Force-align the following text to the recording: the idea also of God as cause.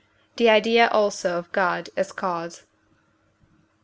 the 0.37 0.49
idea 0.49 0.87
also 0.87 1.37
of 1.37 1.51
God 1.51 1.91
as 1.95 2.11
cause. 2.11 2.63